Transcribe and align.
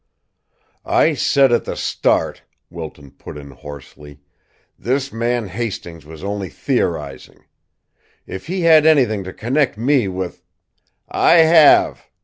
"I 0.83 1.13
said 1.13 1.51
at 1.51 1.65
the 1.65 1.75
start," 1.75 2.41
Wilton 2.71 3.11
put 3.11 3.37
in 3.37 3.51
hoarsely, 3.51 4.19
"this 4.75 5.13
man 5.13 5.47
Hastings 5.49 6.07
was 6.07 6.23
only 6.23 6.49
theorizing. 6.49 7.45
If 8.25 8.47
he 8.47 8.61
had 8.61 8.87
anything 8.87 9.23
to 9.25 9.31
connect 9.31 9.77
me 9.77 10.07
with" 10.07 10.41
"I 11.07 11.33
have!" 11.35 12.09